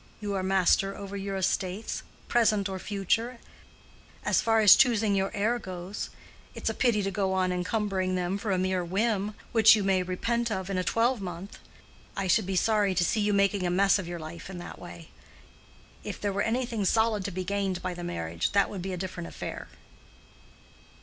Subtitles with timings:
[0.19, 3.37] You are master over your estates, present or future,
[4.25, 6.09] as far as choosing your heir goes;
[6.55, 10.01] it's a pity to go on encumbering them for a mere whim, which you may
[10.01, 11.59] repent of in a twelvemonth.
[12.17, 14.79] I should be sorry to see you making a mess of your life in that
[14.79, 15.09] way.
[16.03, 18.97] If there were anything solid to be gained by the marriage, that would be a
[18.97, 19.67] different affair."